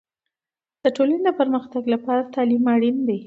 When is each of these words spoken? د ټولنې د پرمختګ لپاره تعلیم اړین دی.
د 0.83 0.85
ټولنې 0.95 1.19
د 1.27 1.29
پرمختګ 1.39 1.83
لپاره 1.93 2.29
تعلیم 2.35 2.63
اړین 2.73 2.97
دی. 3.07 3.17